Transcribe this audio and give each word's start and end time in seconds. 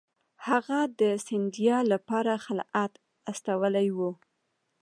هغه 0.47 0.79
د 0.99 1.01
سیندیا 1.27 1.77
لپاره 1.91 2.33
خلعت 2.45 2.91
استولی 3.31 3.87
وو. 3.97 4.11